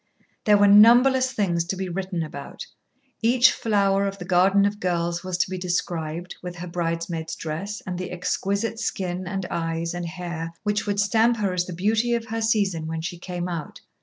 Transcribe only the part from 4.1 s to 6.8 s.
the garden of girls was to be described, with her